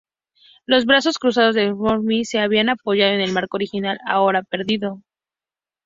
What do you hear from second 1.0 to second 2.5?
cruzados de Arnolfini se